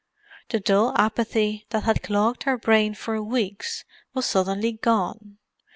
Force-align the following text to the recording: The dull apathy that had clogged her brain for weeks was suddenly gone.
The 0.49 0.59
dull 0.59 0.95
apathy 0.97 1.67
that 1.69 1.83
had 1.83 2.01
clogged 2.01 2.41
her 2.45 2.57
brain 2.57 2.95
for 2.95 3.21
weeks 3.21 3.85
was 4.15 4.25
suddenly 4.25 4.71
gone. 4.71 5.37